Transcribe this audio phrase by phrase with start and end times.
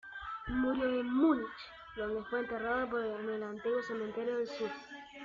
[0.47, 1.45] Murió en Múnich,
[1.95, 4.71] donde fue enterrado en el Antiguo Cementerio del Sur.